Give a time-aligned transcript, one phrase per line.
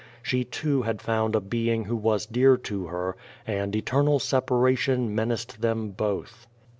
[0.23, 3.15] She, too, had found a being who was dear to her,
[3.45, 6.47] and eternal separation menaced them both.